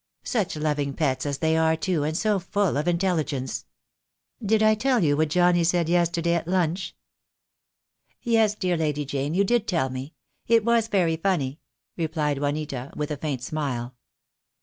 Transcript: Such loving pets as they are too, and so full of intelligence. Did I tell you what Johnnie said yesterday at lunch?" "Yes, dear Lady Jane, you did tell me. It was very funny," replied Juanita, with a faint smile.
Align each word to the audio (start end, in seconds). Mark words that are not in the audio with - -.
Such 0.23 0.55
loving 0.55 0.95
pets 0.95 1.27
as 1.27 1.37
they 1.37 1.55
are 1.55 1.75
too, 1.75 2.01
and 2.03 2.17
so 2.17 2.39
full 2.39 2.75
of 2.75 2.87
intelligence. 2.87 3.65
Did 4.43 4.63
I 4.63 4.73
tell 4.73 5.03
you 5.03 5.15
what 5.15 5.29
Johnnie 5.29 5.63
said 5.63 5.87
yesterday 5.87 6.33
at 6.33 6.47
lunch?" 6.47 6.95
"Yes, 8.23 8.55
dear 8.55 8.77
Lady 8.77 9.05
Jane, 9.05 9.35
you 9.35 9.43
did 9.43 9.67
tell 9.67 9.91
me. 9.91 10.15
It 10.47 10.65
was 10.65 10.87
very 10.87 11.17
funny," 11.17 11.59
replied 11.97 12.39
Juanita, 12.39 12.91
with 12.95 13.11
a 13.11 13.17
faint 13.17 13.43
smile. 13.43 13.95